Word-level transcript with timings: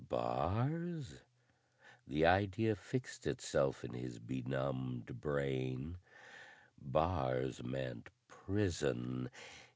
Bars? 0.09 1.13
The 2.07 2.25
idea 2.25 2.75
fixed 2.75 3.27
itself 3.27 3.83
in 3.83 3.93
his 3.93 4.17
benumbed 4.17 5.21
brain; 5.21 5.97
bars 6.81 7.61
meant 7.61 8.09
prison! 8.27 9.29